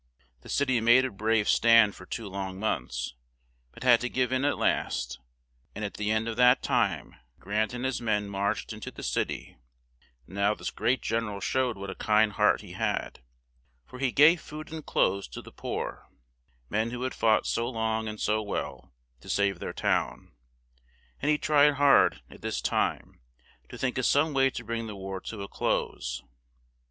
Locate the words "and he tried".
21.21-21.75